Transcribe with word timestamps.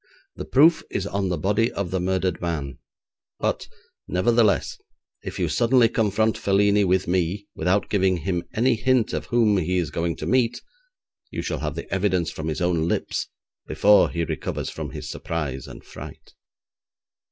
'The 0.35 0.45
proof 0.45 0.81
is 0.89 1.05
on 1.05 1.29
the 1.29 1.37
body 1.37 1.71
of 1.73 1.91
the 1.91 1.99
murdered 1.99 2.41
man, 2.41 2.79
but, 3.39 3.67
nevertheless, 4.07 4.79
if 5.21 5.37
you 5.37 5.47
suddenly 5.47 5.87
confront 5.87 6.39
Felini 6.39 6.83
with 6.83 7.07
me 7.07 7.45
without 7.53 7.87
giving 7.87 8.17
him 8.17 8.41
any 8.55 8.73
hint 8.73 9.13
of 9.13 9.27
whom 9.27 9.57
he 9.57 9.77
is 9.77 9.91
going 9.91 10.15
to 10.15 10.25
meet, 10.25 10.59
you 11.29 11.43
shall 11.43 11.59
have 11.59 11.75
the 11.75 11.87
evidence 11.93 12.31
from 12.31 12.47
his 12.47 12.61
own 12.61 12.87
lips 12.87 13.27
before 13.67 14.09
he 14.09 14.23
recovers 14.23 14.71
from 14.71 14.89
his 14.89 15.07
surprise 15.07 15.67
and 15.67 15.83
fright.' 15.83 16.33